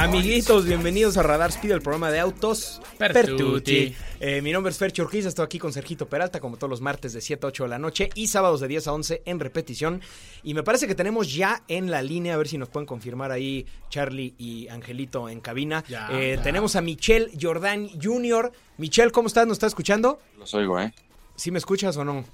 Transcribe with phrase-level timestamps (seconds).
[0.00, 3.96] Amiguitos, bienvenidos a Radar Speed, el programa de autos Pertuti.
[4.20, 7.12] Eh, mi nombre es Fercho Urquiza, estoy aquí con Sergito Peralta, como todos los martes
[7.14, 10.00] de 7 a 8 de la noche y sábados de 10 a 11 en repetición.
[10.44, 13.32] Y me parece que tenemos ya en la línea, a ver si nos pueden confirmar
[13.32, 15.82] ahí Charlie y Angelito en cabina.
[15.88, 16.42] Ya, Eh, ya.
[16.44, 18.52] Tenemos a Michelle Jordan Jr.
[18.76, 19.48] Michelle, ¿cómo estás?
[19.48, 20.20] ¿Nos estás escuchando?
[20.38, 20.94] Los oigo, ¿eh?
[21.34, 22.24] ¿Sí me escuchas o no?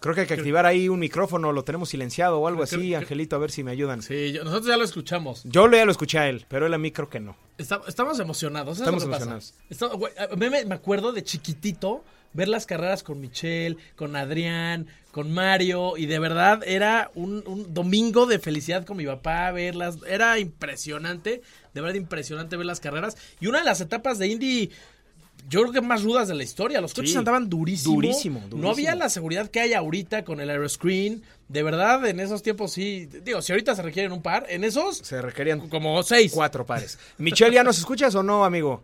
[0.00, 2.88] Creo que hay que activar ahí un micrófono, lo tenemos silenciado o algo Creo- así,
[2.88, 4.02] creo- Angelito, a ver si me ayudan.
[4.02, 5.42] Sí, yo- nosotros ya lo escuchamos.
[5.44, 7.36] Yo ya lo escuché a él, pero él a mí creo que no.
[7.56, 8.78] Está- estamos emocionados.
[8.78, 9.54] Estamos es emocionados.
[9.70, 14.16] Está- güey, a mí me, me acuerdo de chiquitito ver las carreras con Michelle, con
[14.16, 15.96] Adrián, con Mario.
[15.96, 19.98] Y de verdad era un, un domingo de felicidad con mi papá verlas.
[20.06, 21.42] Era impresionante.
[21.72, 23.16] De verdad impresionante ver las carreras.
[23.40, 24.70] Y una de las etapas de Indy.
[25.48, 26.80] Yo creo que más rudas de la historia.
[26.80, 27.94] Los coches Sí, andaban durísimo.
[27.96, 28.70] durísimo, No durísimo.
[28.72, 31.22] había la seguridad que hay ahorita con el aeroscreen.
[31.48, 33.06] De verdad, en esos tiempos sí.
[33.22, 36.32] Digo, si ahorita se requieren un par, en esos Se requerían como seis.
[36.32, 36.98] cuatro pares.
[37.18, 38.82] Michelle, ¿ya nos escuchas o no, amigo?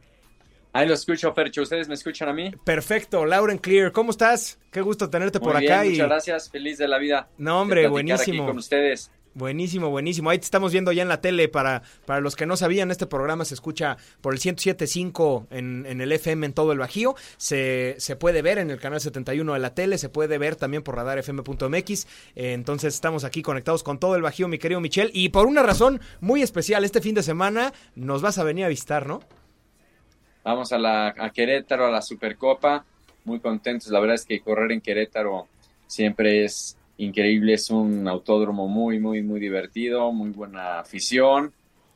[0.72, 1.62] Ahí lo escucho, Fercho.
[1.62, 2.52] ¿Ustedes me escuchan a mí?
[2.64, 4.56] Perfecto, Lauren Clear, ¿cómo estás?
[4.70, 5.84] Qué gusto tenerte por acá.
[5.84, 5.90] y...
[5.90, 6.50] muchas gracias.
[6.50, 7.28] Feliz de la vida.
[7.38, 8.42] No, hombre, buenísimo.
[8.44, 9.10] Aquí con ustedes.
[9.32, 10.28] Buenísimo, buenísimo.
[10.30, 11.48] Ahí te estamos viendo ya en la tele.
[11.48, 16.00] Para, para los que no sabían, este programa se escucha por el 107.5 en, en
[16.00, 17.14] el FM en todo el Bajío.
[17.36, 19.98] Se, se puede ver en el canal 71 de la tele.
[19.98, 22.06] Se puede ver también por radarfm.mx.
[22.34, 25.12] Eh, entonces estamos aquí conectados con todo el Bajío, mi querido Michelle.
[25.14, 28.68] Y por una razón muy especial, este fin de semana nos vas a venir a
[28.68, 29.20] visitar, ¿no?
[30.42, 32.84] Vamos a, la, a Querétaro, a la Supercopa.
[33.24, 33.90] Muy contentos.
[33.90, 35.46] La verdad es que correr en Querétaro
[35.86, 37.54] siempre es increíble.
[37.54, 40.12] Es un autódromo muy, muy, muy divertido.
[40.12, 41.52] Muy buena afición.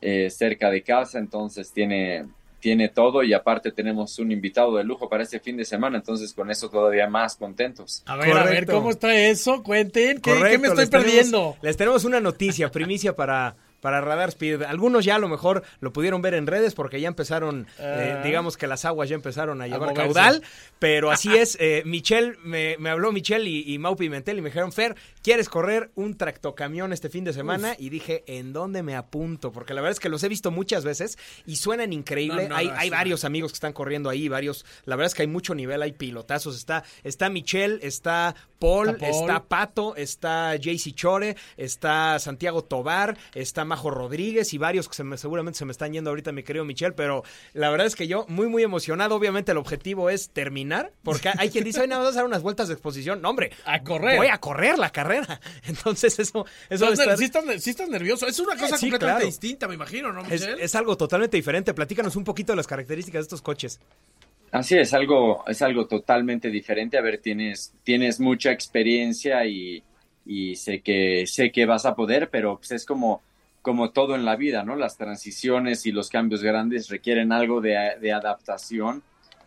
[0.07, 1.19] eh, cerca de casa.
[1.19, 2.27] Entonces tiene,
[2.61, 3.23] tiene todo.
[3.23, 5.97] Y aparte tenemos un invitado de lujo para este fin de semana.
[5.97, 8.03] Entonces con eso todavía más contentos.
[8.05, 8.67] A ver, a ver.
[8.67, 9.63] ¿cómo está eso?
[9.63, 11.57] Cuenten, ¿qué, Correcto, qué me estoy les tenemos- perdiendo?
[11.63, 14.63] les tenemos una noticia, primicia para, para Radar Speed.
[14.63, 18.23] Algunos ya a lo mejor lo pudieron ver en redes porque ya empezaron, eh, Ah.
[18.25, 20.43] digamos que las aguas ya empezaron a llevar caudal,
[20.79, 21.59] pero así es.
[21.61, 25.51] eh, Michelle, me, me habló Michelle y, y Mau Pimentel y me dijeron, Fer, ¿quieres
[25.51, 27.77] correr un tractocamión este fin de semana?
[27.79, 29.53] Y dije, ¿en dónde me apunto?
[29.53, 32.45] Porque la verdad es que los he visto muchas veces y suenan increíble.
[32.45, 34.65] No, no, hay no, hay varios amigos que están corriendo ahí, varios.
[34.87, 36.57] La verdad es que hay mucho nivel, hay pilotazos.
[36.57, 39.11] Está, está Michelle, está Paul, Está Paul.
[39.21, 45.03] está Pato, está JC Chore, está Santiago Tobar, está Majo Rodríguez y varios que se
[45.03, 47.25] me- seguramente se me están yendo ahorita, mi querido Michelle, pero
[47.55, 49.17] la verdad es que yo muy, muy emocionado.
[49.17, 52.43] Obviamente el objetivo es terminar, porque hay quien dice, hoy nada más a dar unas
[52.43, 53.21] vueltas de exposición.
[53.21, 54.17] No, hombre, A correr.
[54.17, 55.41] voy a correr la carrera.
[55.67, 58.29] Entonces eso, eso va a ¿Estás, estar- sí, estás, sí estás nervioso.
[58.29, 59.27] Es una cosa Sí, completamente claro.
[59.27, 61.75] distinta, me imagino, ¿no, es algo totalmente diferente.
[61.75, 63.81] Platícanos un poquito de las características de estos coches.
[64.53, 66.97] Así es, algo, es algo totalmente diferente.
[66.97, 69.83] A ver, tienes, tienes mucha experiencia y,
[70.25, 73.21] y sé que sé que vas a poder, pero pues es como,
[73.65, 74.77] como todo en la vida, ¿no?
[74.77, 79.03] Las transiciones y los cambios grandes requieren algo de, de adaptación.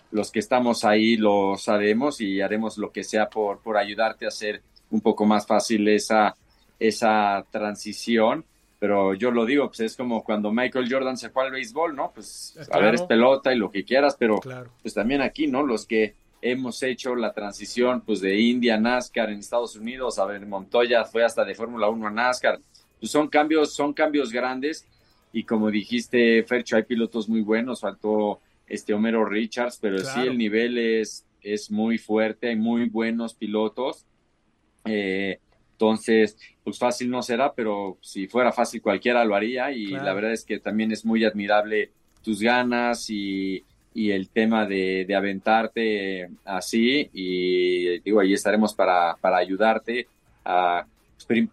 [0.10, 4.30] Los que estamos ahí lo sabemos y haremos lo que sea por, por ayudarte a
[4.30, 6.36] hacer un poco más fácil esa,
[6.80, 8.44] esa transición.
[8.80, 12.12] Pero yo lo digo, pues es como cuando Michael Jordan se fue al béisbol, ¿no?
[12.12, 12.86] Pues a Claro.
[12.86, 14.72] ver, es pelota y lo que quieras, pero Claro.
[14.82, 15.62] pues también aquí, ¿no?
[15.62, 20.26] Los que hemos hecho la transición, pues de India a NASCAR en Estados Unidos, a
[20.26, 22.60] ver, Montoya fue hasta de Fórmula 1 a NASCAR,
[23.00, 24.86] pues son cambios, son cambios grandes.
[25.34, 30.38] Y como dijiste, Fercho, hay pilotos muy buenos, faltó este Homero Richards, pero sí el
[30.38, 34.06] nivel es, es muy fuerte, hay muy buenos pilotos.
[34.86, 35.40] Eh,
[35.74, 39.72] entonces, pues fácil no será, pero si fuera fácil cualquiera lo haría.
[39.72, 40.06] Y Claro.
[40.06, 41.92] la verdad es que también es muy admirable
[42.24, 47.10] tus ganas y, y el tema de, de aventarte así.
[47.14, 50.08] Y digo, ahí estaremos para, para ayudarte
[50.44, 50.86] a,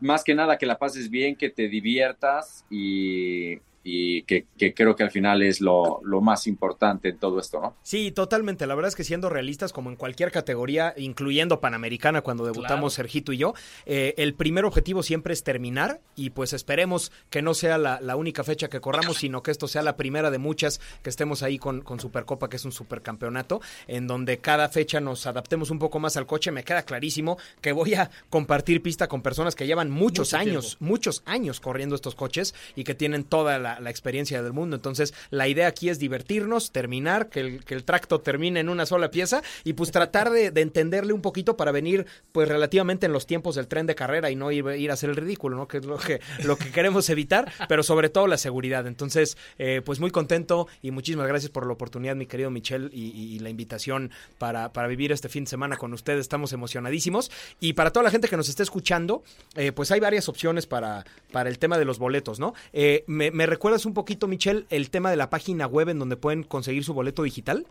[0.01, 4.97] más que nada que la pases bien, que te diviertas y, y que, que creo
[4.97, 7.77] que al final es lo, lo más importante en todo esto, ¿no?
[7.83, 8.67] Sí, totalmente.
[8.67, 13.33] La verdad es que siendo realistas, como en cualquier categoría, incluyendo Panamericana, cuando debutamos Sergito
[13.33, 13.53] y yo,
[13.85, 18.17] eh, el primer objetivo siempre es terminar y pues esperemos que no sea la, la
[18.17, 21.59] única fecha que corramos, sino que esto sea la primera de muchas que estemos ahí
[21.59, 25.99] con, con Supercopa, que es un supercampeonato, en donde cada fecha nos adaptemos un poco
[26.01, 26.51] más al coche.
[26.51, 30.69] Me queda clarísimo que voy a compartir pista con personas que llevan muchos Mucho años,
[30.79, 30.85] tiempo.
[30.87, 34.77] muchos años corriendo estos coches y que tienen toda la, la experiencia del mundo.
[34.77, 38.87] Entonces, la idea aquí es divertirnos, terminar, que el, que el tracto termine en una
[38.87, 43.27] sola pieza y pues tratar de, entenderle un poquito para venir pues relativamente en los
[43.27, 45.69] tiempos del tren de carrera y no ir, ir a hacer el ridículo, ¿no?
[45.69, 48.87] Que es lo que, lo que queremos evitar, pero sobre todo la seguridad.
[48.87, 53.39] Entonces, eh, pues muy contento y muchísimas gracias por la oportunidad, mi querido Michel, y,
[53.41, 56.21] la invitación para, para, vivir este fin de semana con ustedes.
[56.21, 57.31] Estamos emocionadísimos.
[57.61, 59.23] Y para toda la gente que nos esté escuchando,
[59.57, 62.55] eh, pues hay varias opciones para, para el tema de los boletos, ¿no?
[62.73, 66.19] Eh, ¿me, ¿Me recuerdas un poquito, Michel, el tema de la página web en donde
[66.19, 67.67] pueden conseguir su boleto digital?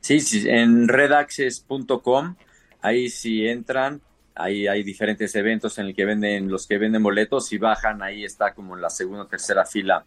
[0.00, 2.36] Sí, sí en redaccess.com,
[2.82, 4.00] ahí si entran,
[4.36, 8.24] ahí hay diferentes eventos en el que venden, los que venden boletos, y bajan, ahí
[8.24, 10.04] está como en la segunda o tercera fila,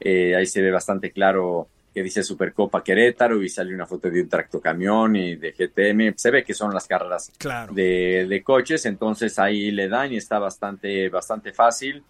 [0.00, 4.22] eh, ahí se ve bastante claro que dice Supercopa Querétaro y sale una foto de
[4.22, 7.30] un tractocamión y de GTM, se ve que son las carreras
[7.70, 12.02] de, coches, entonces ahí le dan y está bastante, bastante fácil.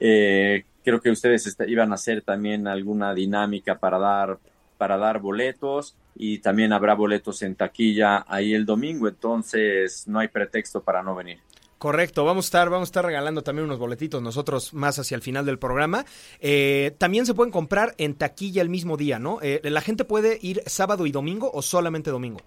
[0.00, 4.38] Eh, creo que ustedes iban a hacer también alguna dinámica para dar
[4.76, 10.28] para dar boletos y también habrá boletos en taquilla ahí el domingo, entonces no hay
[10.28, 11.38] pretexto para no venir.
[11.78, 15.20] Correcto, vamos a estar, vamos a estar regalando también unos boletitos nosotros más hacia el
[15.20, 16.06] final del programa.
[16.40, 19.40] Eh, también se pueden comprar en taquilla el mismo día, ¿no?
[19.42, 22.40] Eh, ¿La gente puede ir sábado y domingo o solamente domingo?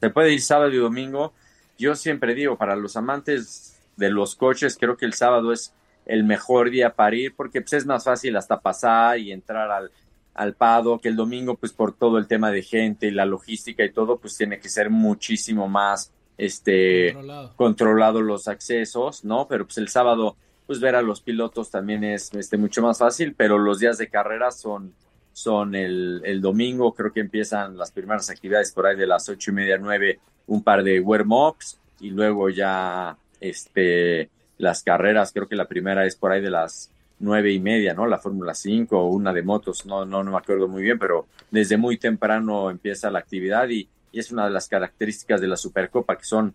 [0.00, 1.34] Se puede ir sábado y domingo.
[1.78, 5.74] Yo siempre digo, para los amantes de los coches, creo que el sábado es
[6.08, 9.90] el mejor día para ir porque pues, es más fácil hasta pasar y entrar al
[10.38, 13.84] al Pado, que el domingo, pues por todo el tema de gente y la logística
[13.84, 17.16] y todo, pues tiene que ser muchísimo más este
[17.56, 19.48] controlado, los accesos, ¿no?
[19.48, 23.34] Pero pues el sábado, pues ver a los pilotos también es este, mucho más fácil,
[23.36, 24.94] pero los días de carrera son,
[25.32, 29.50] son el, el domingo, creo que empiezan las primeras actividades por ahí de las ocho
[29.50, 35.56] y media, nueve, un par de warm-ups y luego ya este, las carreras, creo que
[35.56, 36.90] la primera es por ahí de las
[37.20, 38.06] nueve y media, ¿no?
[38.06, 41.26] La Fórmula 5 o una de motos, no, no, no me acuerdo muy bien, pero
[41.50, 46.16] desde muy temprano empieza la actividad y, es una de las características de la Supercopa,
[46.16, 46.52] que son,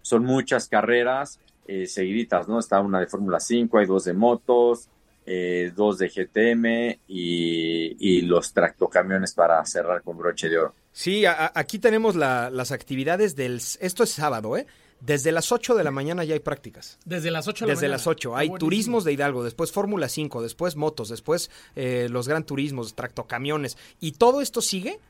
[0.00, 2.58] son muchas carreras eh, seguiditas, ¿no?
[2.58, 4.88] Está una de Fórmula 5, hay dos de motos,
[5.26, 10.74] eh, dos de GTM y, y, los tractocamiones para cerrar con broche de oro.
[10.92, 13.56] Sí, aquí tenemos las actividades del...
[13.56, 14.66] Esto es sábado, ¿eh?
[15.04, 16.98] Desde las 8 de la mañana ya hay prácticas.
[17.04, 18.36] Desde las 8 de la Desde las 8.
[18.36, 23.76] Hay turismos de Hidalgo, después Fórmula 5, después motos, después eh, los gran turismos, tractocamiones.
[23.98, 25.00] Y todo esto sigue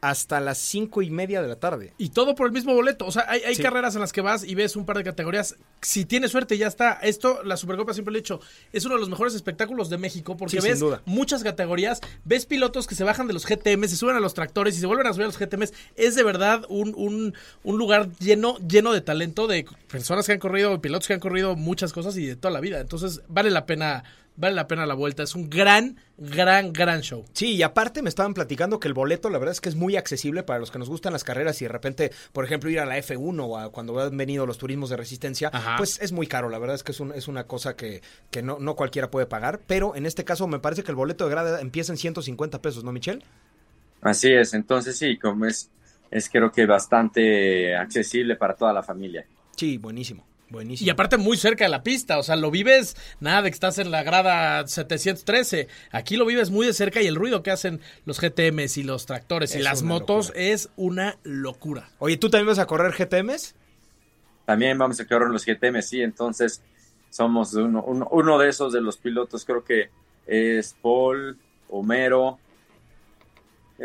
[0.00, 1.94] hasta las cinco y media de la tarde.
[1.98, 3.06] Y todo por el mismo boleto.
[3.06, 5.56] O sea, hay, carreras en las que vas y ves un par de categorías.
[5.80, 6.94] Si tienes suerte, ya está.
[6.94, 8.40] Esto, la Supercopa siempre lo he dicho,
[8.72, 12.94] es uno de los mejores espectáculos de México porque ves muchas categorías, ves pilotos que
[12.94, 15.24] se bajan de los GTM, se suben a los tractores y se vuelven a subir
[15.24, 15.72] a los GTMs.
[15.96, 17.34] Es de verdad un, un,
[17.64, 21.56] un lugar lleno, lleno de talento, de personas que han corrido, pilotos que han corrido
[21.56, 22.80] muchas cosas y de toda la vida.
[22.80, 24.04] Entonces, vale la pena
[24.36, 25.22] vale la pena la vuelta.
[25.22, 27.24] Es un gran, gran, gran show.
[27.32, 29.96] Sí, y aparte me estaban platicando que el boleto, la verdad es que es muy
[29.96, 32.86] accesible para los que nos gustan las carreras y de repente, por ejemplo, ir a
[32.86, 36.48] la F1 o a cuando han venido los turismos de resistencia, pues es muy caro.
[36.48, 39.26] La verdad es que es, un, es una cosa que, que no, no cualquiera puede
[39.26, 39.60] pagar.
[39.66, 42.84] Pero en este caso me parece que el boleto de grada empieza en 150 pesos,
[42.84, 43.22] ¿no, Michelle?
[44.02, 45.70] Así es, entonces sí, como es,
[46.10, 49.26] es creo que bastante accesible para toda la familia.
[49.56, 50.24] Sí, buenísimo.
[50.48, 50.86] Buenísimo.
[50.86, 53.78] Y aparte muy cerca de la pista, o sea, lo vives, nada de que estás
[53.78, 57.80] en la grada 713, aquí lo vives muy de cerca y el ruido que hacen
[58.04, 61.90] los GTMs y los tractores y las motos es una locura.
[61.98, 63.56] Oye, ¿tú también vas a correr GTMs?
[64.44, 66.62] También vamos a correr los GTMs, sí, entonces
[67.10, 69.90] somos uno, uno, de esos de los pilotos, creo que
[70.26, 71.36] es Paul,
[71.68, 72.38] Homero,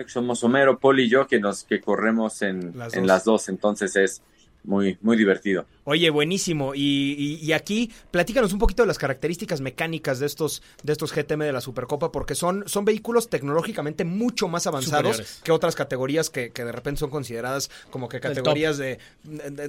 [0.06, 4.22] somos Homero, Paul y yo que nos que corremos en en las dos, entonces es
[4.64, 5.66] muy, muy divertido.
[5.84, 6.74] Oye, buenísimo.
[6.76, 11.52] Y, aquí, platícanos un poquito de las características mecánicas de estos, de estos GTM de
[11.52, 16.72] la Supercopa, porque son, son vehículos tecnológicamente mucho más avanzados que otras categorías que, de
[16.72, 19.00] repente son consideradas como que categorías de,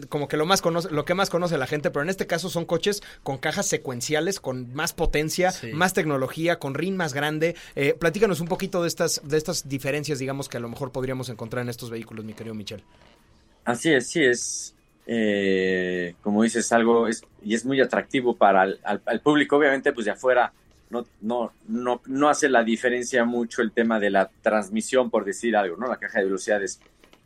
[0.08, 2.50] como que lo más conoce, lo que más conoce la gente, pero en este caso
[2.50, 7.56] son coches con cajas secuenciales, con más potencia, más tecnología, con rin más grande.
[7.75, 11.30] Eh, platícanos un poquito de estas, de estas diferencias, digamos, que a lo mejor podríamos
[11.30, 12.82] encontrar en estos vehículos, mi querido Michel.
[13.64, 14.75] Así es, sí, es
[15.06, 19.56] eh, como dices, algo es, y es muy atractivo para el al, público.
[19.56, 20.52] Obviamente, pues de afuera
[20.90, 25.56] no, no, no, no hace la diferencia mucho el tema de la transmisión, por decir
[25.56, 25.88] algo, ¿no?
[25.88, 26.80] La caja de velocidades.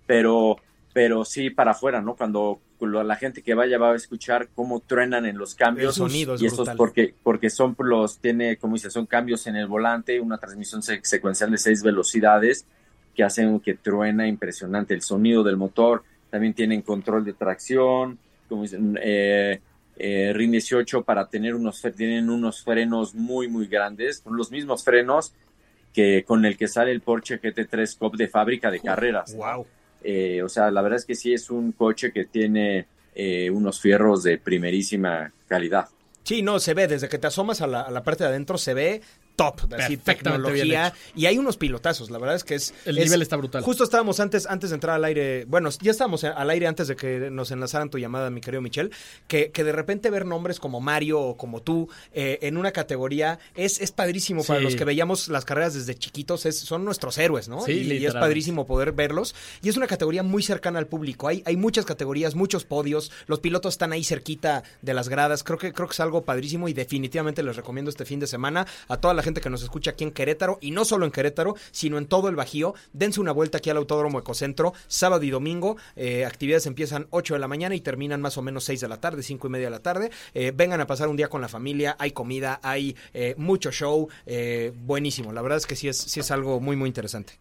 [0.06, 0.56] Pero,
[0.92, 2.16] pero sí para afuera, ¿no?
[2.16, 5.96] Cuando la gente que vaya va a escuchar cómo truenan en los cambios.
[5.96, 10.20] sonidos y eso porque, porque son los, tiene, como dices, son cambios en el volante,
[10.20, 12.66] una transmisión secuencial de seis velocidades
[13.14, 16.04] que hacen que truena impresionante el sonido del motor
[16.36, 19.58] también tienen control de tracción, como dicen, eh,
[19.96, 25.32] eh, RIN 18 para tener unos, tienen unos frenos muy, muy grandes, los mismos frenos
[25.94, 29.34] que con el que sale el Porsche GT3 Cup de fábrica de carreras.
[29.34, 29.66] Wow.
[30.04, 33.80] Eh, o sea, la verdad es que sí es un coche que tiene eh, unos
[33.80, 35.88] fierros de primerísima calidad.
[36.22, 38.58] Sí, no, se ve, desde que te asomas a la, a la parte de adentro,
[38.58, 39.00] se ve
[39.36, 40.92] top, así, tecnología.
[41.14, 42.74] Y hay unos pilotazos, la verdad es que es...
[42.84, 43.62] El es- nivel está brutal.
[43.62, 46.96] Justo estábamos antes, antes de entrar al aire, bueno, ya estábamos al aire antes de
[46.96, 48.90] que nos enlazaran tu llamada, mi querido Michel,
[49.28, 53.38] que, que de repente ver nombres como Mario o como tú eh, en una categoría
[53.54, 57.48] es, es padrísimo para los que veíamos las carreras desde chiquitos, es, son nuestros héroes,
[57.48, 57.60] ¿no?
[57.60, 59.34] Sí, y, y es padrísimo poder verlos.
[59.62, 63.40] Y es una categoría muy cercana al público, hay, hay muchas categorías, muchos podios, los
[63.40, 66.72] pilotos están ahí cerquita de las gradas, creo que, creo que es algo padrísimo y
[66.72, 70.04] definitivamente les recomiendo este fin de semana a toda la gente que nos escucha aquí
[70.04, 72.74] en Querétaro y no solo en Querétaro, sino en todo el Bajío.
[72.92, 75.76] Dense una vuelta aquí al Autódromo Ecocentro, sábado y domingo.
[75.96, 79.00] Eh, actividades empiezan 8 de la mañana y terminan más o menos 6 de la
[79.00, 80.10] tarde, 5 y media de la tarde.
[80.32, 84.08] Eh, vengan a pasar un día con la familia, hay comida, hay eh, mucho show,
[84.24, 85.32] eh, buenísimo.
[85.32, 87.34] La verdad es que sí es, sí es algo muy, muy interesante.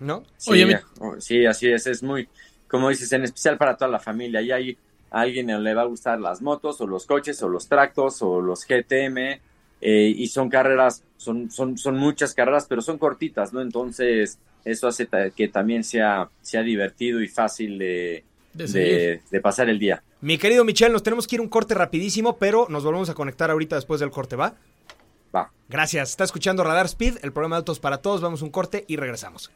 [0.00, 0.24] ¿No?
[0.36, 0.74] Sí, Oye, mi-
[1.20, 2.28] sí, así es, es muy,
[2.66, 4.42] como dices, en especial para toda la familia.
[4.42, 4.78] Y hay
[5.12, 8.20] a alguien que le va a gustar las motos o los coches o los tractos
[8.22, 9.38] o los GTM.
[9.82, 13.60] Eh, y son carreras, son, son, son muchas carreras, pero son cortitas, ¿no?
[13.60, 18.24] Entonces, eso hace ta- que también sea, sea divertido y fácil de,
[18.54, 18.88] De seguir.
[18.96, 20.02] de, de pasar el día.
[20.20, 23.50] Mi querido Michel, nos tenemos que ir un corte rapidísimo, pero nos volvemos a conectar
[23.50, 24.54] ahorita después del corte, ¿va?
[25.34, 25.50] Va.
[25.68, 26.10] Gracias.
[26.10, 28.20] Está escuchando Radar Speed, el programa de autos para todos.
[28.20, 29.50] Vamos a un corte y regresamos.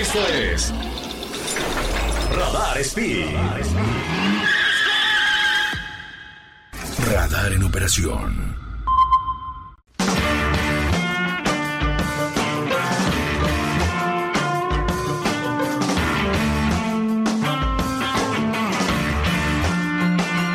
[0.00, 0.72] Esto es
[2.34, 3.36] Radar Speed.
[7.06, 8.56] Radar en operación.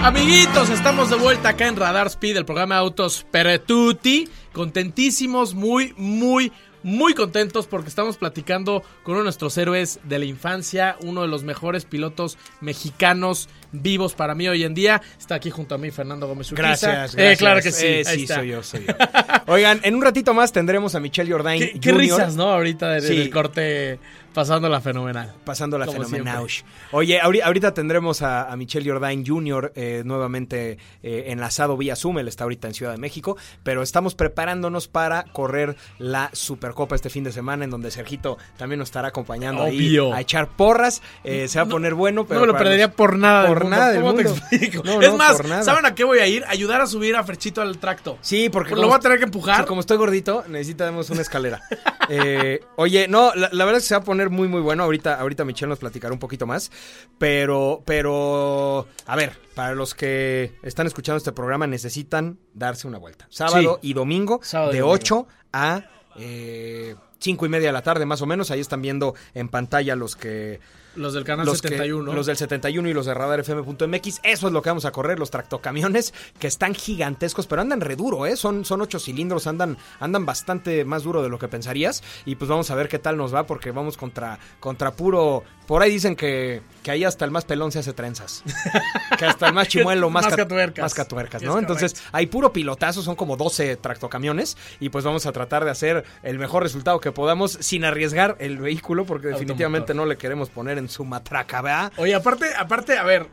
[0.03, 4.27] Amiguitos, estamos de vuelta acá en Radar Speed, el programa de Autos Peretuti.
[4.51, 6.51] Contentísimos, muy, muy,
[6.83, 11.27] muy contentos porque estamos platicando con uno de nuestros héroes de la infancia, uno de
[11.27, 15.01] los mejores pilotos mexicanos vivos para mí hoy en día.
[15.19, 16.67] Está aquí junto a mí Fernando Gómez Urquiza.
[16.91, 17.85] Gracias, Eh, claro que sí.
[17.85, 18.93] Eh, sí, soy yo, soy yo.
[19.47, 21.99] Oigan, en un ratito más tendremos a Michelle Jordain Qué, qué Jr.
[22.01, 22.49] risas, ¿no?
[22.49, 23.17] Ahorita de- de- Sí.
[23.17, 23.99] del corte
[24.33, 25.31] pasándola fenomenal.
[25.45, 26.61] Pasando la Como fenomenaush.
[26.91, 29.73] Oye, ahori- ahorita tendremos a, a Michelle Jordain Jr.
[29.75, 32.17] eh, nuevamente eh, enlazado vía Zoom.
[32.19, 33.37] Él está ahorita en Ciudad de México.
[33.63, 38.79] Pero estamos preparándonos para correr la Supercopa este fin de semana, en donde Sergito también
[38.79, 40.07] nos estará acompañando Obvio.
[40.13, 41.03] ahí a echar porras.
[41.23, 43.77] Eh, se va a poner bueno, pero no me lo perdería por nada por mundo.
[43.77, 44.39] nada del ¿Cómo te mundo.
[44.39, 44.83] explico?
[44.83, 45.63] No, es no, más, por nada.
[45.63, 46.43] ¿saben a qué voy a ir?
[46.47, 48.17] Ayudar a subir a Ferchito al tracto.
[48.21, 49.61] Sí, porque Pues lo voy a tener que empujar.
[49.61, 51.61] Sí, como estoy gordito, necesitamos una escalera.
[52.09, 54.83] Eh, oye, no, la, la verdad es que se va a poner muy, muy bueno.
[54.83, 56.69] Ahorita, ahorita Michelle nos platicará un poquito más.
[57.17, 63.25] Pero, pero, a ver, para los que están escuchando este programa, necesitan darse una vuelta.
[63.29, 64.95] Sábado y domingo, Sábado y de domingo.
[64.95, 65.83] 8 a
[66.17, 68.51] eh, 5 y media de la tarde, más o menos.
[68.51, 70.59] Ahí están viendo en pantalla los que
[70.95, 72.13] Los del canal los que- 71.
[72.13, 74.19] los del 71 y los de radarfm.mx.
[74.23, 77.95] Eso es lo que vamos a correr, los tractocamiones, que están gigantescos, pero andan re
[77.95, 78.35] duro, ¿eh?
[78.35, 82.03] Son, son ocho cilindros, andan, andan bastante más duro de lo que pensarías.
[82.25, 85.43] Y pues vamos a ver qué tal nos va, porque vamos contra, contra puro.
[85.65, 88.43] Por ahí dicen que, que ahí hasta el más pelón se hace trenzas.
[89.17, 90.83] que hasta el más chimuelo, más, Más cat- catuercas.
[90.83, 91.57] Más catuercas, ¿no?
[91.57, 94.57] Entonces, hay puro pilotazo, son como 12 tractocamiones.
[94.81, 98.57] Y pues vamos a tratar de hacer el mejor resultado que podamos sin arriesgar el
[98.57, 101.91] vehículo, porque definitivamente no le queremos poner en su matraca, ¿verdad?
[101.97, 103.27] Oye, aparte, aparte, a ver,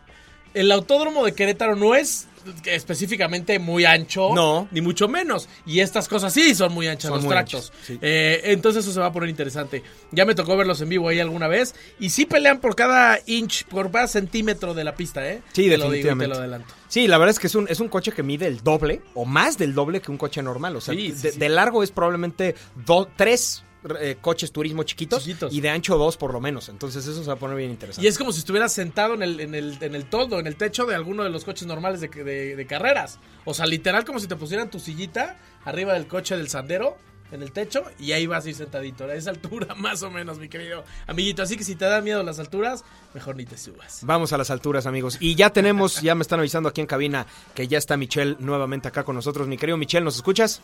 [0.55, 2.27] el autódromo de Querétaro no es
[2.65, 4.31] específicamente muy ancho.
[4.35, 4.69] No.
[4.71, 5.49] Ni mucho menos.
[5.67, 7.73] Y estas cosas sí son muy anchas, Son los muy tractos.
[7.83, 7.99] sí.
[8.01, 9.83] Eh, entonces eso se va a poner interesante.
[10.11, 11.75] Ya me tocó verlos en vivo ahí alguna vez.
[11.99, 15.43] Y sí pelean por cada inch, por cada centímetro de la pista, ¿eh?
[15.53, 16.25] Sí, Te lo digo y definitivamente.
[16.25, 16.75] te lo adelanto.
[16.89, 19.25] Sí, la verdad es que es un, es un coche que mide el doble o
[19.25, 20.77] más del doble que un coche normal.
[20.77, 21.39] O sea, Sí, sí, de, sí.
[21.39, 22.55] de largo es probablemente
[22.87, 23.63] do- tres
[24.01, 25.53] eh, coches turismo chiquitos, Chiquitos.
[25.53, 26.69] y de ancho dos por lo menos.
[26.69, 28.05] Entonces eso se va a poner bien interesante.
[28.05, 30.57] Y es como si estuvieras sentado en el, en el, en el toldo, en el
[30.57, 33.19] techo de alguno de los coches normales de, de- de carreras.
[33.45, 36.97] O sea, literal como si te pusieran tu sillita arriba del coche del sandero,
[37.33, 39.05] en el techo, y ahí vas a ir sentadito.
[39.05, 41.43] A esa altura, más o menos, mi querido amiguito.
[41.45, 42.83] Así que si te dan miedo las alturas,
[43.15, 44.01] mejor ni te subas.
[44.03, 45.17] Vamos a las alturas, amigos.
[45.21, 48.89] Y ya tenemos, ya me están avisando aquí en cabina que ya está Michelle nuevamente
[48.89, 49.47] acá con nosotros.
[49.47, 50.61] Mi querido Michelle, ¿nos escuchas?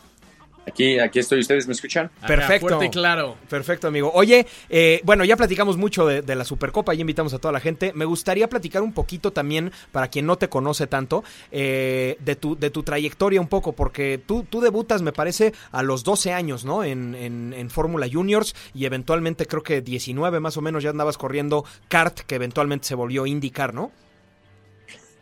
[0.67, 2.11] Aquí, aquí estoy, ¿ustedes me escuchan?
[2.27, 2.77] Perfecto.
[2.91, 3.37] claro.
[3.49, 4.11] Perfecto, amigo.
[4.13, 7.93] Oye, eh, bueno, ya platicamos mucho de, la Supercopa, y invitamos a toda la gente.
[7.95, 12.57] Me gustaría platicar un poquito también, para quien no te conoce tanto, eh, de, tu,
[12.57, 16.65] de tu trayectoria un poco, porque tú, tú debutas, me parece, a los 12 años,
[16.65, 16.83] ¿no?
[16.83, 21.17] En, en, en Fórmula Juniors y eventualmente creo que 19 más o menos ya andabas
[21.17, 23.91] corriendo kart, que eventualmente se volvió IndyCar, ¿no?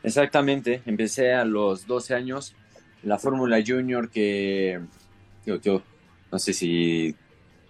[0.02, 2.56] Exactamente, empecé a los 12 años
[3.04, 4.82] la Fórmula Junior que
[5.46, 5.82] yo,
[6.32, 7.16] no sé si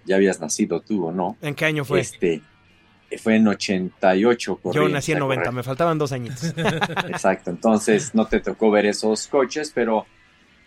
[0.05, 1.37] ya habías nacido tú o no.
[1.41, 1.99] ¿En qué año fue?
[1.99, 2.41] Este,
[3.17, 4.59] fue en 88.
[4.73, 6.43] yo nací en 90, me faltaban dos años.
[7.07, 10.05] Exacto, entonces no te tocó ver esos coches, pero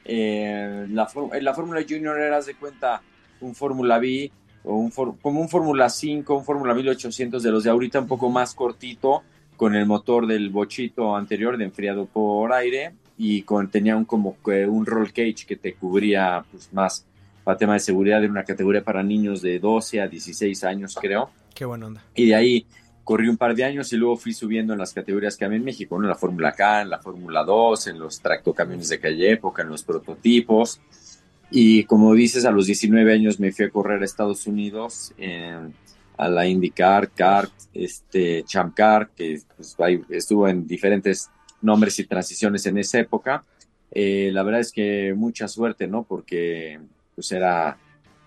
[0.05, 1.09] eh, la,
[1.41, 3.03] la Fórmula Junior eras de cuenta
[3.41, 4.31] un Fórmula B
[4.65, 8.31] o un como un Fórmula 5, un Fórmula 1800 de los de ahorita un poco
[8.31, 9.23] más cortito
[9.57, 14.37] con el motor del bochito anterior de enfriado por aire y con, tenía un como
[14.45, 17.05] un roll cage que te cubría pues, más
[17.43, 21.31] para tema de seguridad de una categoría para niños de 12 a 16 años, creo.
[21.55, 22.05] Qué buena onda.
[22.15, 22.67] Y de ahí
[23.03, 25.65] corrí un par de años y luego fui subiendo en las categorías que había en
[25.65, 29.63] México, en la Fórmula K, en la Fórmula 2, en los tractocamiones de calle época,
[29.63, 30.81] en los prototipos.
[31.51, 35.15] Y como dices, a los 19 años me fui a correr a Estados Unidos
[36.19, 39.75] a la IndyCar, CART, este, Champ Car, que pues,
[40.11, 41.31] estuvo en diferentes
[41.63, 43.45] nombres y transiciones en esa época.
[43.91, 46.05] Eh, la verdad es que mucha suerte, ¿no?
[46.05, 46.79] Porque
[47.15, 47.79] pues era,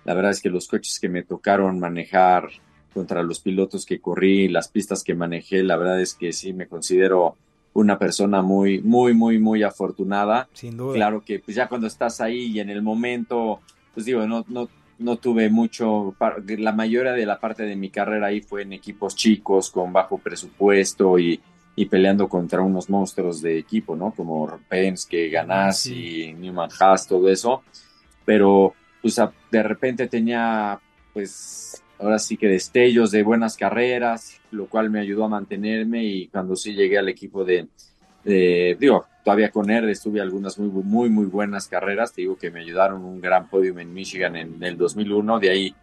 [0.06, 2.50] la verdad es que los coches que me tocaron manejar
[2.94, 6.68] contra los pilotos que corrí, las pistas que manejé, la verdad es que sí me
[6.68, 7.38] considero
[7.74, 10.50] una persona muy, muy, muy, muy afortunada.
[10.54, 10.94] Sin duda.
[10.94, 13.62] Claro que pues ya cuando estás ahí y en el momento,
[13.94, 14.68] pues digo, no, no,
[15.00, 16.16] no tuve mucho,
[16.58, 20.18] la mayoría de la parte de mi carrera ahí fue en equipos chicos, con bajo
[20.18, 21.40] presupuesto y,
[21.76, 24.12] y peleando contra unos monstruos de equipo, ¿no?
[24.12, 27.64] Como Penske, Ganassi, Newman Haas, todo eso.
[28.26, 29.20] Pero, pues,
[29.52, 30.80] de repente tenía,
[31.14, 36.28] pues, ahora sí que destellos de buenas carreras, lo cual me ayudó a mantenerme y
[36.28, 37.68] cuando sí llegué al equipo de,
[38.24, 42.14] de digo, todavía con él estuve algunas muy, muy, muy buenas carreras.
[42.14, 45.40] Te digo que me ayudaron un gran podio en Michigan en el 2001.
[45.40, 45.76] De ahí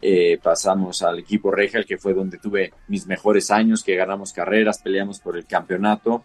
[0.00, 4.80] eh, pasamos al equipo Regel, que fue donde tuve mis mejores años, que ganamos carreras,
[4.82, 6.24] peleamos por el campeonato.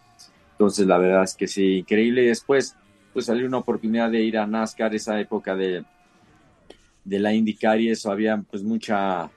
[0.54, 2.26] Entonces, la verdad es que sí, increíble.
[2.28, 2.76] Después,
[3.14, 5.84] pues salió una oportunidad de ir a NASCAR, esa época de,
[7.04, 9.30] de la IndyCar y eso había pues mucha,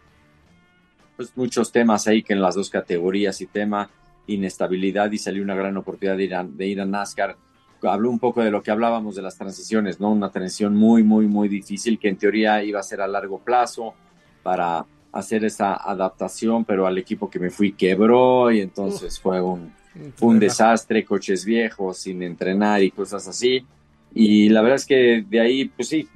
[1.16, 3.90] pues muchos temas ahí que en las dos categorías y tema
[4.26, 7.37] inestabilidad y salió una gran oportunidad de ir a, de ir a NASCAR.
[7.82, 10.10] Habló un poco de lo que hablábamos de las transiciones, ¿no?
[10.10, 13.94] Una transición muy, muy, muy difícil que en teoría iba a ser a largo plazo
[14.42, 19.72] para hacer esa adaptación, pero al equipo que me fui quebró y entonces fue un,
[20.20, 23.64] un desastre, coches viejos, sin entrenar y cosas así.
[24.12, 26.08] Y la verdad es que de ahí, pues sí,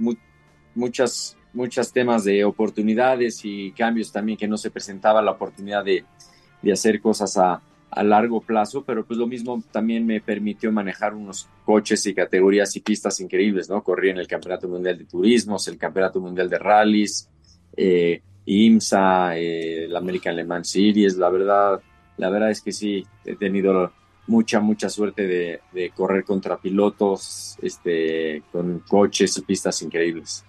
[0.74, 6.04] muchas, muchas temas de oportunidades y cambios también que no se presentaba la oportunidad de,
[6.62, 11.14] de hacer cosas a, a largo plazo, pero pues lo mismo también me permitió manejar
[11.14, 13.82] unos coches y categorías y pistas increíbles, ¿no?
[13.82, 17.28] Corrí en el Campeonato Mundial de Turismos, el Campeonato Mundial de Rallys,
[17.76, 21.80] eh, IMSA, eh, el American Le Mans Series, la verdad,
[22.16, 23.92] la verdad es que sí, he tenido
[24.26, 30.44] mucha, mucha suerte de, de correr contra pilotos, este, con coches y pistas increíbles.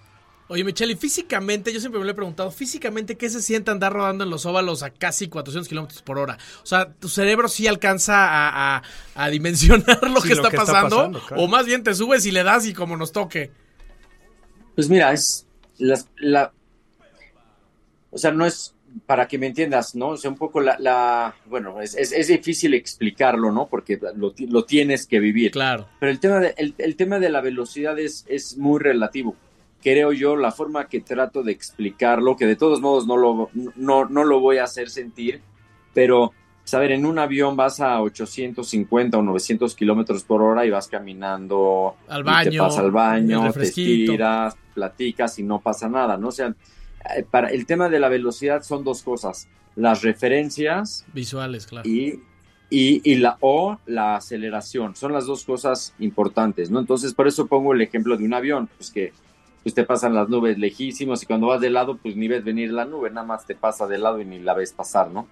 [0.50, 3.92] Oye, Michelle, y físicamente, yo siempre me lo he preguntado, físicamente, ¿qué se siente andar
[3.92, 6.38] rodando en los óvalos a casi 400 kilómetros por hora?
[6.64, 8.82] O sea, ¿tu cerebro sí alcanza a,
[9.14, 11.12] a, dimensionar lo, que, está pasando?
[11.36, 13.52] O más bien te subes y le das y como nos toque.
[14.74, 15.46] Pues mira, es
[15.78, 16.52] la,
[18.10, 18.74] o sea, no es
[19.06, 20.08] para que me entiendas, ¿no?
[20.08, 23.68] O sea, un poco la, bueno, es, es, difícil explicarlo, ¿no?
[23.68, 25.52] Porque lo, lo, tienes que vivir.
[25.52, 25.86] Claro.
[26.00, 29.36] Pero el tema de, el, el tema de la velocidad es, es muy relativo
[29.82, 34.04] creo yo, la forma que trato de explicarlo, que de todos modos no lo, no,
[34.04, 35.40] no lo voy a hacer sentir,
[35.94, 36.32] pero,
[36.64, 41.96] saber, en un avión vas a 850 o 900 kilómetros por hora y vas caminando,
[42.08, 46.28] al baño, te vas al baño, te estiras, platicas y no pasa nada, ¿no?
[46.28, 46.54] O sea,
[47.16, 51.88] eh, para el tema de la velocidad son dos cosas, las referencias visuales, claro.
[51.88, 52.20] Y,
[52.68, 56.78] y, y, la o la aceleración, son las dos cosas importantes, ¿no?
[56.78, 59.12] Entonces, por eso pongo el ejemplo de un avión, pues que
[59.62, 62.72] pues te pasan las nubes lejísimos y cuando vas de lado, pues ni ves venir
[62.72, 65.28] la nube, nada más te pasa de lado y ni la ves pasar, ¿no?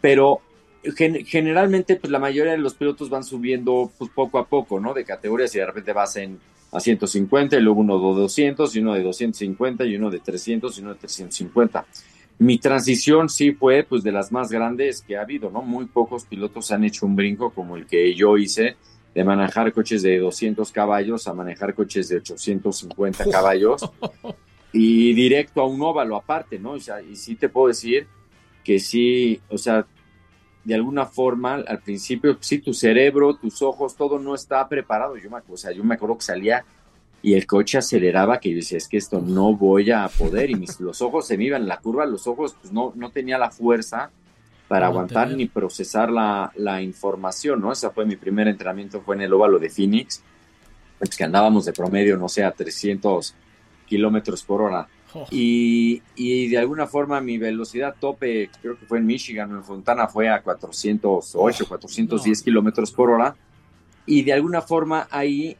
[0.00, 0.40] Pero
[0.82, 4.94] generalmente, pues la mayoría de los pilotos van subiendo pues poco a poco, ¿no?
[4.94, 6.40] De categorías y de repente vas en
[6.72, 10.76] a 150 y luego uno de 200 y uno de 250 y uno de 300
[10.76, 11.86] y uno de 350.
[12.38, 15.60] Mi transición sí fue pues de las más grandes que ha habido, ¿no?
[15.60, 18.76] Muy pocos pilotos han hecho un brinco como el que yo hice
[19.14, 23.90] de manejar coches de 200 caballos a manejar coches de 850 caballos
[24.72, 26.72] y directo a un óvalo aparte, ¿no?
[26.72, 28.06] O sea, y sí te puedo decir
[28.64, 29.86] que sí, o sea,
[30.64, 35.16] de alguna forma, al principio, sí, tu cerebro, tus ojos, todo no está preparado.
[35.16, 36.64] Yo me, o sea, yo me acuerdo que salía
[37.20, 40.54] y el coche aceleraba, que yo decía, es que esto no voy a poder, y
[40.56, 43.50] mis, los ojos se me iban, la curva, los ojos, pues no, no tenía la
[43.50, 44.10] fuerza
[44.72, 47.72] para aguantar ni procesar la, la, información, ¿no?
[47.72, 50.22] Ese fue mi primer entrenamiento, fue en el óvalo de Phoenix,
[50.98, 53.34] pues que andábamos de promedio, no sé, a 300
[53.84, 54.88] kilómetros por hora.
[55.12, 55.26] Oh.
[55.30, 60.08] Y, y, de alguna forma mi velocidad tope, creo que fue en Michigan en Fontana,
[60.08, 63.36] fue a 408, 410 kilómetros por hora.
[64.06, 65.54] Y de alguna forma ahí,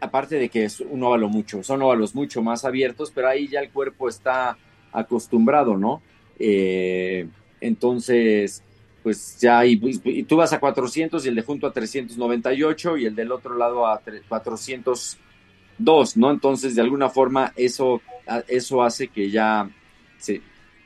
[0.00, 3.58] aparte de que es un óvalo mucho, son óvalos mucho más abiertos, pero ahí ya
[3.58, 4.56] el cuerpo está
[4.92, 6.02] acostumbrado, ¿no?
[6.38, 7.26] Eh,
[7.64, 8.62] entonces,
[9.02, 9.76] pues ya, y,
[10.24, 13.86] tú vas a 400 y el de junto a 398 y el del otro lado
[13.86, 16.30] a 402, ¿no?
[16.30, 18.02] Entonces, de alguna forma, eso,
[18.48, 19.70] eso hace que ya
[20.18, 20.42] se,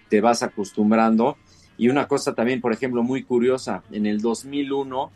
[0.09, 1.37] te vas acostumbrando.
[1.77, 5.11] Y una cosa también, por ejemplo, muy curiosa, en el 2001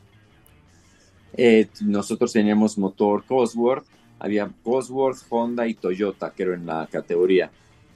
[1.35, 3.87] eh, nosotros teníamos motor Cosworth,
[4.18, 7.51] había Cosworth, Honda y Toyota, creo, en la categoría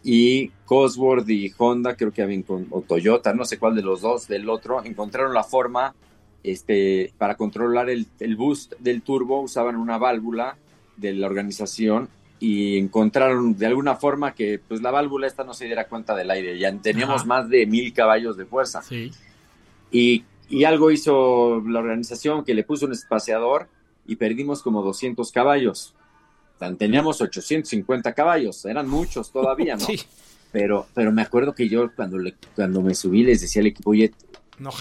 [0.09, 4.29] y Cosworth y Honda, creo que habían, o Toyota, no sé cuál de los dos,
[4.29, 5.97] del otro, encontraron la forma
[6.45, 10.59] este, para controlar el, el boost del turbo, usaban una válvula
[10.97, 15.65] de la organización y encontraron de alguna forma que pues la válvula esta no se
[15.65, 18.83] diera cuenta del aire, ya teníamos más de mil caballos de fuerza.
[18.83, 19.11] Sí.
[19.91, 23.67] Y, y algo hizo la organización que le puso un espaciador
[24.07, 25.95] y perdimos como 200 caballos
[26.79, 29.87] teníamos 850 caballos, eran muchos todavía, ¿no?
[29.87, 30.01] Sí.
[30.53, 33.91] Pero, pero me acuerdo que yo cuando, le, cuando me subí les decía al equipo,
[33.91, 34.13] oye,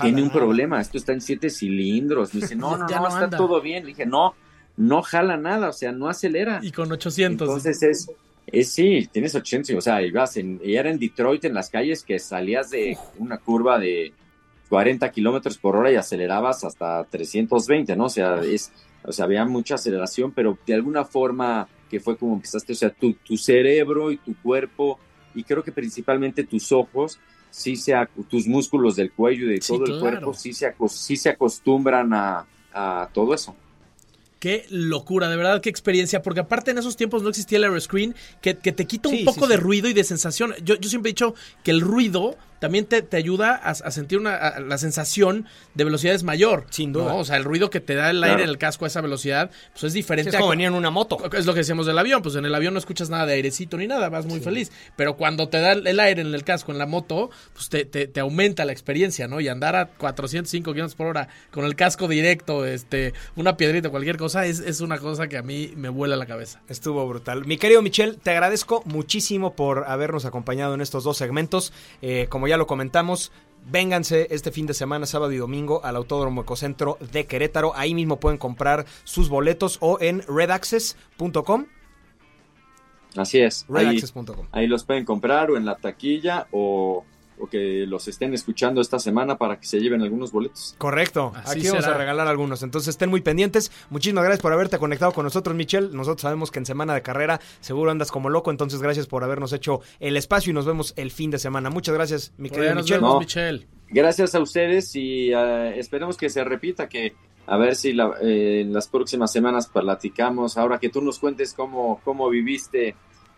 [0.01, 2.33] tiene un problema, esto está en siete cilindros.
[2.33, 3.83] Me dice, no, no, no, está todo bien.
[3.83, 4.35] Le dije, no,
[4.77, 6.59] no jala nada, o sea, no acelera.
[6.61, 7.47] Y con 800.
[7.47, 8.09] Entonces es,
[8.47, 12.03] es sí, tienes 800, o sea, ibas en, y era en Detroit en las calles
[12.03, 14.13] que salías de una curva de
[14.69, 18.05] 40 kilómetros por hora y acelerabas hasta 320, ¿no?
[18.05, 18.71] O sea, es,
[19.07, 22.89] o sea, había mucha aceleración, pero de alguna forma que fue como empezaste, o sea,
[22.89, 24.99] tu, tu cerebro y tu cuerpo,
[25.33, 27.93] y creo que principalmente tus ojos, sí se,
[28.29, 32.45] tus músculos del cuello y de todo el cuerpo, sí se, sí se acostumbran a,
[32.73, 33.55] a todo eso.
[34.39, 38.13] Qué locura, de verdad, qué experiencia, porque aparte en esos tiempos no existía el aeroscreen
[38.41, 40.53] que, que te quita un poco de ruido y de sensación.
[40.63, 44.79] Yo, yo siempre he dicho que el ruido también te, ayuda a, sentir una, la
[44.79, 46.65] sensación de velocidades mayor.
[46.71, 47.13] Sin duda.
[47.13, 49.51] O sea, el ruido que te da el aire en el casco a esa velocidad,
[49.73, 50.31] pues es diferente.
[50.31, 51.19] es como venir en una moto.
[51.31, 53.77] Es lo que decíamos del avión, pues en el avión no escuchas nada de airecito
[53.77, 54.71] ni nada, vas muy feliz.
[54.95, 58.19] Pero cuando te da el aire en el casco, en la moto, pues te, te,
[58.19, 59.39] aumenta la experiencia, ¿no?
[59.39, 64.17] Y andar a 405 kilómetros por hora con el casco directo, este, una piedrita, cualquier
[64.17, 66.63] cosa, es, es una cosa que a mí me vuela la cabeza.
[66.67, 67.45] Estuvo brutal.
[67.45, 71.71] Mi querido Michel, te agradezco muchísimo por habernos acompañado en estos dos segmentos.
[72.01, 73.31] Eh, como ya lo comentamos,
[73.67, 77.75] Vénganse este fin de semana, sábado y domingo, al Autódromo Ecocentro de Querétaro.
[77.75, 81.65] Ahí mismo pueden comprar sus boletos o en redaccess.com.
[83.17, 83.65] Así es.
[83.67, 84.45] Redaccess.com.
[84.51, 87.05] Ahí, ahí, los pueden comprar o en la taquilla o
[87.37, 90.75] o que los estén escuchando esta semana para que se lleven algunos boletos.
[90.77, 93.71] Correcto, aquí vamos a regalar algunos, entonces estén muy pendientes.
[93.89, 95.89] Muchísimas gracias por haberte conectado con nosotros, Michelle.
[95.91, 99.53] Nosotros sabemos que en semana de carrera seguro andas como loco, entonces gracias por habernos
[99.53, 101.69] hecho el espacio y nos vemos el fin de semana.
[101.69, 103.67] Muchas gracias, mi querido Michelle.
[103.89, 107.13] Gracias a ustedes y uh, esperemos que se repita, que
[107.47, 112.01] a ver si eh, en las próximas semanas platicamos, ahora que tú nos cuentes cómo,
[112.03, 112.95] cómo viviste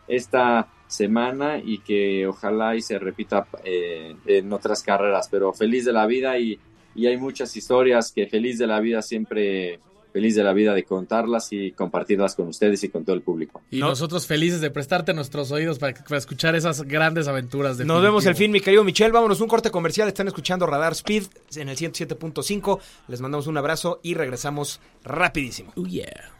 [0.07, 5.93] esta semana y que ojalá y se repita eh, en otras carreras, pero feliz de
[5.93, 6.59] la vida y,
[6.95, 9.79] y, hay muchas historias que feliz de la vida siempre
[10.17, 13.61] feliz de la vida de contarlas y compartirlas con ustedes y con todo el público.
[13.69, 17.77] Y nosotros felices de prestarte nuestros oídos para, escuchar esas grandes aventuras.
[17.77, 19.11] Nos vemos el fin, mi querido Michelle.
[19.11, 20.07] Vámonos un corte comercial.
[20.07, 22.79] Están escuchando Radar Speed en el 107.5.
[23.09, 25.71] Les mandamos un abrazo y regresamos rapidísimo.
[25.75, 26.31] Oh, yeah.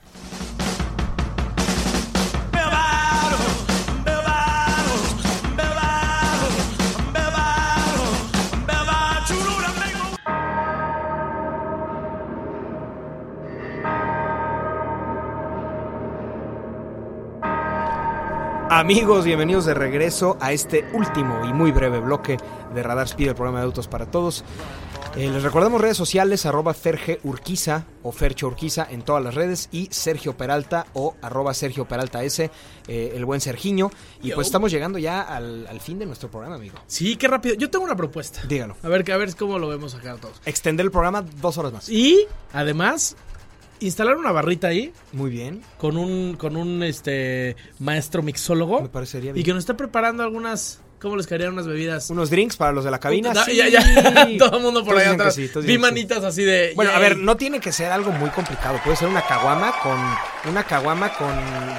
[18.78, 22.38] Amigos, bienvenidos de regreso a este último y muy breve bloque
[22.76, 24.44] de Radar Speed, el programa de autos para todos.
[25.16, 29.70] Eh, les recordamos redes sociales, arroba Ferge Urquiza o Fercho Urquiza en todas las redes
[29.72, 32.52] y Sergio Peralta o arroba Sergio Peralta S,
[32.88, 33.90] eh, el buen Sergiño.
[34.22, 36.76] Y pues estamos llegando ya al, fin de nuestro programa, amigo.
[36.86, 37.56] Sí, qué rápido.
[37.56, 38.44] Yo tengo una propuesta.
[38.48, 38.78] Dígalo.
[38.84, 40.40] A ver, a ver cómo lo vemos acá todos.
[40.46, 41.90] Extender el programa dos horas más.
[41.90, 43.18] Y además
[43.80, 45.62] instalar una barrita ahí Muy bien.
[45.78, 48.82] con un, con un este maestro mixólogo.
[48.82, 49.46] Me parecería Y bien.
[49.46, 50.82] que nos esté preparando algunas.
[51.00, 52.10] ¿Cómo les caerían unas bebidas?
[52.10, 53.32] Unos drinks para los de la cabina.
[53.32, 53.56] No, sí.
[53.56, 53.82] ya, ya.
[54.40, 55.36] Todo el mundo por que atrás.
[55.36, 55.78] sí, Vi sí.
[55.78, 56.72] manitas así de.
[56.76, 58.80] Bueno, a ver, no tiene que ser algo muy complicado.
[58.84, 59.98] Puede ser una caguama con
[60.50, 61.36] una caguama con,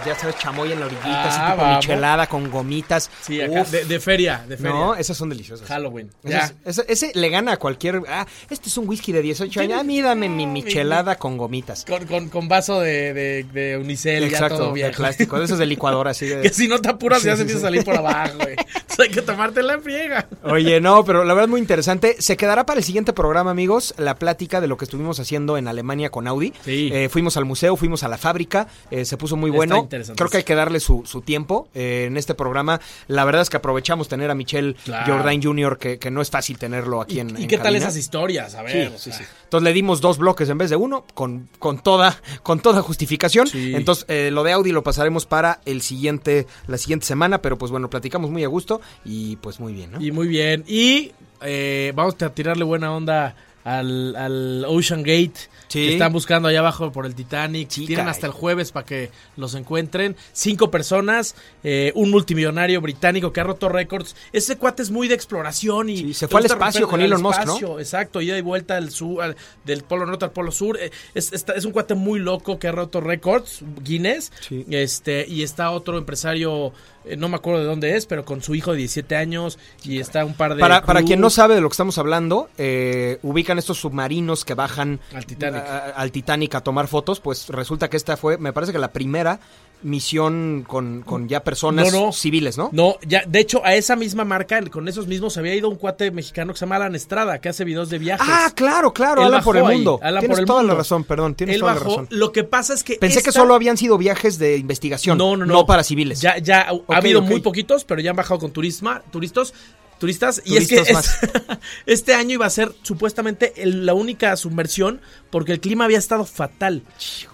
[0.07, 1.77] ya sabes, chamoy en la orillita, así Ah, tipo vamos.
[1.87, 3.11] michelada con gomitas.
[3.23, 3.65] Sí, acá.
[3.65, 4.73] De, de feria, de feria.
[4.73, 5.67] No, esas son deliciosas.
[5.67, 6.11] Halloween.
[6.23, 6.45] Ese, Ya.
[6.65, 8.03] es- ese- ese le gana a cualquier.
[8.09, 9.79] Ah, este es un whisky de 18 años.
[9.81, 11.85] Ah, mí dame mi michelada con gomitas.
[11.85, 15.59] Con, con, con vaso de, de, de unicel, ya Exacto, todo de plástico, de esos
[15.59, 16.41] de licuadora, así de.
[16.43, 18.55] que si no te apuras ya se empieza a salir por abajo, güey.
[19.09, 20.29] Hay que tomarte la friega.
[20.45, 22.17] Oye, no, pero la verdad muy interesante.
[22.21, 25.67] Se quedará para el siguiente programa, amigos, la plática de lo que estuvimos haciendo en
[25.67, 26.53] Alemania con Audi.
[26.65, 26.91] Sí.
[26.93, 29.89] Eh, fuimos al museo, fuimos a la fábrica, eh, se puso muy bueno.
[29.89, 32.81] Creo que hay que darle su, su tiempo eh, en este programa.
[33.07, 35.15] La verdad es que aprovechamos tener a Michelle Claro.
[35.15, 37.75] Jordain Jr., que, que no es fácil tenerlo aquí ¿Y, en y en qué tal
[37.77, 38.55] esas historias?
[38.55, 38.89] A Sí, ver.
[38.89, 39.19] o sí, sea.
[39.21, 39.25] sí.
[39.45, 43.49] Entonces le dimos dos bloques en vez de uno, con, con toda, con toda justificación.
[43.55, 47.89] Entonces, lo de Audi lo pasaremos para el siguiente, la siguiente semana, pero pues bueno,
[47.89, 50.01] platicamos muy a gusto y pues muy bien, ¿no?
[50.03, 50.65] Y muy bien.
[50.67, 55.35] Y eh, vamos a tirarle buena onda al, al Ocean Gate.
[55.69, 55.81] Sí.
[55.81, 57.69] Que están buscando allá abajo por el Titanic.
[57.69, 60.17] Sí, Tienen hasta el jueves para que los encuentren.
[60.33, 64.17] Cinco personas, eh, un multimillonario británico que ha roto récords.
[64.33, 67.21] Ese cuate es muy de exploración y Sí, se fue al espacio romper con Elon
[67.21, 67.79] Musk, ¿no?
[67.81, 70.79] Exacto, ida y vuelta del sur, al- del polo norte al polo sur.
[70.81, 71.31] Eh, Es,
[71.67, 74.33] un cuate muy loco que ha roto récords, Guinness.
[74.41, 74.65] Sí.
[74.71, 76.73] Este, y está otro empresario,
[77.17, 79.59] no me acuerdo de dónde es, pero con su hijo de 17 años.
[79.85, 80.61] Y está un par de.
[80.61, 84.55] Para, para quien no sabe de lo que estamos hablando, eh, ubican estos submarinos que
[84.55, 85.63] bajan Al Titanic.
[85.63, 88.93] a, al Titanic a tomar fotos, pues resulta que esta fue, me parece que la
[88.93, 89.41] primera
[89.83, 92.13] misión con, con ya personas No, no.
[92.13, 92.69] civiles, ¿no?
[92.73, 96.11] No, ya, de hecho, a esa misma marca, con esos mismos, había ido un cuate
[96.11, 98.27] mexicano que se llama Alan Estrada, que hace videos de viajes.
[98.29, 100.01] Ah, claro, claro, Alan por el ahí, mundo.
[100.03, 100.73] Alan tienes por el toda mundo.
[100.75, 102.07] la razón, perdón, tienes Él toda la razón.
[102.11, 102.97] Lo que pasa es que.
[102.97, 105.55] Pensé que solo habían sido viajes de investigación, No, no, no.
[105.55, 106.21] no para civiles.
[106.21, 109.55] Ya, ya ha habido muy poquitos, pero ya han bajado con turisma, turistas.
[109.99, 111.19] Turistas, y es que es-
[111.87, 116.25] este año iba a ser supuestamente el- la única submersión porque el clima había estado
[116.25, 116.83] fatal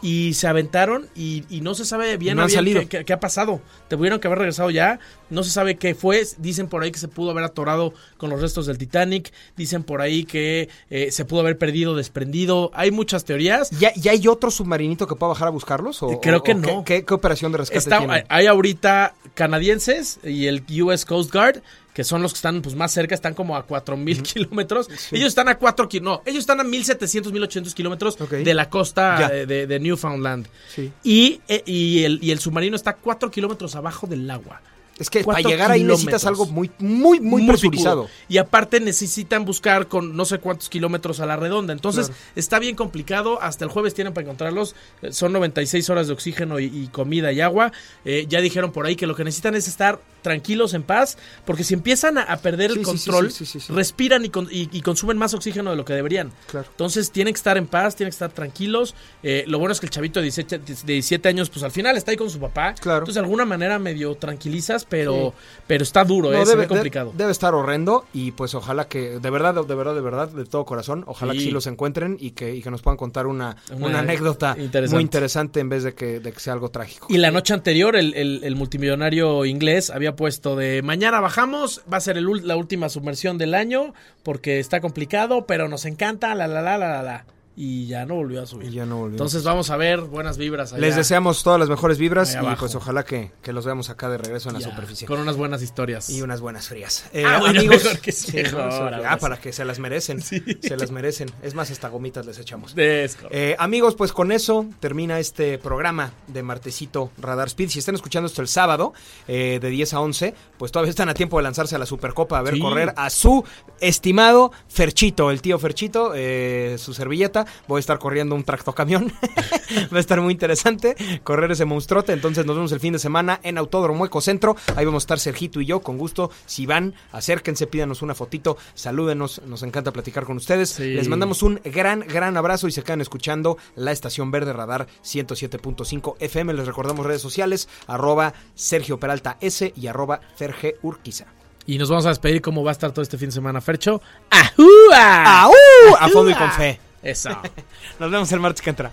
[0.02, 3.60] y se aventaron y, y no se sabe bien, No qué, qué- qué ha pasado.
[3.88, 4.98] Tuvieron que haber regresado ya,
[5.30, 6.22] no se sabe qué fue.
[6.38, 10.00] Dicen por ahí que se pudo haber atorado con los restos del Titanic, dicen por
[10.00, 12.70] ahí que eh, se pudo haber perdido, desprendido.
[12.74, 13.70] Hay muchas teorías.
[13.78, 16.02] ¿Ya, ya hay otro submarinito que pueda bajar a buscarlos?
[16.02, 16.84] O, Creo o- que o no.
[16.84, 18.24] ¿qué, qué- qué operación de rescate Está- tienen?
[18.28, 22.92] hay ahorita canadienses y el US Coast Guard, que son los que están pues, más
[22.92, 24.88] cerca, están como a 4000 kilómetros.
[25.12, 29.30] Ellos están a 4 kilómetros, no, ellos están a 1700, 1800 kilómetros de la costa
[29.32, 30.48] eh, de, de Newfoundland.
[30.74, 30.92] Sí.
[31.02, 34.60] Y, eh, y, el, y el submarino está a 4 kilómetros abajo del agua.
[34.98, 36.24] Es que para llegar ahí necesitas kilómetros.
[36.26, 38.02] algo muy, muy, muy, presurizado.
[38.04, 38.18] picudo.
[38.28, 41.72] Y aparte necesitan buscar con no sé cuántos kilómetros a la redonda.
[41.72, 42.22] Entonces Claro.
[42.36, 43.42] está bien complicado.
[43.42, 44.74] Hasta el jueves tienen para encontrarlos.
[45.02, 47.72] Eh, Son 96 horas de oxígeno y, y comida y agua.
[48.04, 51.16] Eh, ya dijeron por ahí que lo que necesitan es estar tranquilos, en paz.
[51.44, 54.68] Porque si empiezan a, a perder Sí, el control, sí, sí, respiran y, con- y-
[54.72, 56.32] y consumen más oxígeno de lo que deberían.
[56.50, 56.66] Claro.
[56.68, 58.94] Entonces tienen que estar en paz, tienen que estar tranquilos.
[59.22, 61.96] Eh, lo bueno es que el chavito de 17, de 17 años, pues al final
[61.96, 62.74] está ahí con su papá.
[62.74, 63.00] Claro.
[63.00, 65.34] Entonces de alguna manera medio tranquilizas, pero,
[65.66, 67.10] pero está duro, No, eh, se debe, ve complicado.
[67.12, 70.44] de- debe estar horrendo y pues ojalá que, de verdad, de verdad, de verdad, de
[70.46, 71.38] todo corazón, ojalá Sí.
[71.38, 74.56] que sí los encuentren y que, y que nos puedan contar una, Una una anécdota
[74.58, 74.94] interesante.
[74.96, 77.06] muy interesante en vez de que, de que sea algo trágico.
[77.10, 81.98] Y la noche anterior, el, el- el multimillonario inglés había puesto de mañana bajamos, va
[81.98, 86.62] a ser la última submersión del año, porque está complicado, pero nos encanta, la la
[86.62, 87.24] la la la la.
[87.56, 88.68] Y ya no volvió a subir.
[88.68, 89.14] Y ya no volvió.
[89.14, 90.80] Entonces vamos a ver buenas vibras allá.
[90.80, 94.18] Les deseamos todas las mejores vibras y pues ojalá que, que los veamos acá de
[94.18, 95.06] regreso en la superficie.
[95.06, 96.10] Con unas buenas historias.
[96.10, 97.04] Y unas buenas frías.
[97.12, 98.70] Eh, Ah, bueno, amigos, mejor que sí, Sí, mejor, ¿no?
[98.70, 100.20] Sí, ahora ah, para que se las merecen.
[100.20, 101.30] Se las merecen.
[101.42, 102.74] Es más, hasta gomitas les echamos.
[102.76, 107.68] Eh, amigos, pues con eso termina este programa de Martesito Radar Speed.
[107.70, 108.92] Si están escuchando esto el sábado,
[109.28, 112.38] eh, de 10 a 11, pues todavía están a tiempo de lanzarse a la Supercopa
[112.38, 112.60] a ver Sí.
[112.60, 113.44] correr a su
[113.80, 117.43] estimado Ferchito, el tío Ferchito, eh, su servilleta.
[117.68, 119.12] Voy a estar corriendo un tractocamión.
[119.92, 122.12] Va a estar muy interesante correr ese monstruote.
[122.12, 124.56] Entonces nos vemos el fin de semana en Autódromo Ecocentro.
[124.76, 126.30] Ahí vamos a estar Sergito y yo, con gusto.
[126.46, 129.42] Si van, acérquense, pídanos una fotito, salúdenos.
[129.46, 130.70] Nos encanta platicar con ustedes.
[130.70, 130.94] Sí.
[130.94, 136.16] Les mandamos un gran, gran abrazo y se quedan escuchando la estación verde radar 107.5
[136.20, 136.54] FM.
[136.54, 141.26] Les recordamos redes sociales, arroba Sergio Peralta S y arroba Ferge Urquiza.
[141.66, 144.02] Y nos vamos a despedir cómo va a estar todo este fin de semana, Fercho.
[144.30, 145.42] ¡Ajúa!
[145.44, 145.52] ¡Au!
[145.98, 146.78] A fondo y con fe.
[147.04, 147.28] Eso.
[148.00, 148.90] Nos vemos el martes que entra.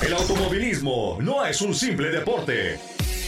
[0.00, 2.97] El automovilismo no es un simple deporte.